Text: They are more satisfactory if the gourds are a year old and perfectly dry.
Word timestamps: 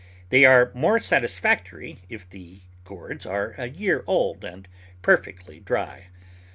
They 0.29 0.45
are 0.45 0.71
more 0.73 0.97
satisfactory 0.97 1.99
if 2.09 2.27
the 2.27 2.61
gourds 2.85 3.27
are 3.27 3.53
a 3.59 3.67
year 3.69 4.03
old 4.07 4.43
and 4.43 4.67
perfectly 5.03 5.59
dry. 5.59 6.07